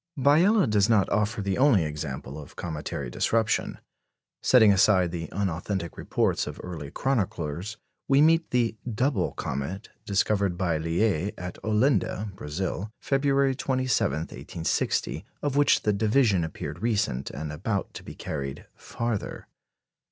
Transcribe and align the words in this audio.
Biela 0.17 0.67
does 0.67 0.89
not 0.89 1.07
offer 1.11 1.43
the 1.43 1.59
only 1.59 1.83
example 1.85 2.39
of 2.41 2.55
cometary 2.55 3.11
disruption. 3.11 3.77
Setting 4.41 4.73
aside 4.73 5.11
the 5.11 5.29
unauthentic 5.31 5.95
reports 5.95 6.47
of 6.47 6.59
early 6.63 6.89
chroniclers, 6.89 7.77
we 8.07 8.19
meet 8.19 8.49
the 8.49 8.75
"double 8.91 9.33
comet" 9.33 9.89
discovered 10.07 10.57
by 10.57 10.79
Liais 10.79 11.35
at 11.37 11.59
Olinda 11.63 12.31
(Brazil), 12.35 12.89
February 12.99 13.53
27, 13.53 14.21
1860, 14.21 15.23
of 15.43 15.55
which 15.55 15.83
the 15.83 15.93
division 15.93 16.43
appeared 16.43 16.81
recent, 16.81 17.29
and 17.29 17.51
about 17.51 17.93
to 17.93 18.01
be 18.01 18.15
carried 18.15 18.65
farther. 18.73 19.45